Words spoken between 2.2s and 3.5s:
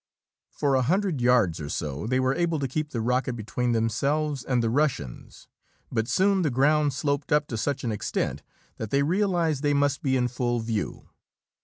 able to keep the rocket